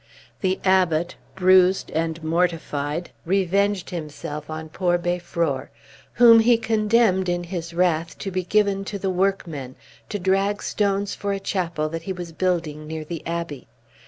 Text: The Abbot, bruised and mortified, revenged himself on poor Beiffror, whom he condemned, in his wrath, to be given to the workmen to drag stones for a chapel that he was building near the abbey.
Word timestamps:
The 0.39 0.59
Abbot, 0.63 1.15
bruised 1.35 1.91
and 1.91 2.23
mortified, 2.23 3.11
revenged 3.23 3.91
himself 3.91 4.49
on 4.49 4.69
poor 4.69 4.97
Beiffror, 4.97 5.69
whom 6.13 6.39
he 6.39 6.57
condemned, 6.57 7.29
in 7.29 7.43
his 7.43 7.71
wrath, 7.75 8.17
to 8.17 8.31
be 8.31 8.41
given 8.43 8.83
to 8.85 8.97
the 8.97 9.11
workmen 9.11 9.75
to 10.09 10.17
drag 10.17 10.63
stones 10.63 11.13
for 11.13 11.33
a 11.33 11.39
chapel 11.39 11.87
that 11.89 12.01
he 12.01 12.13
was 12.13 12.31
building 12.31 12.87
near 12.87 13.05
the 13.05 13.21
abbey. 13.27 13.67